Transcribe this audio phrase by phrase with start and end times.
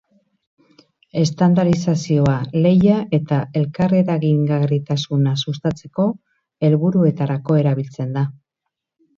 [1.23, 6.07] Estandarizazioa lehia eta elkarreragingarritasuna sustatzeko
[6.69, 8.27] helburuetarako erabiltzen da.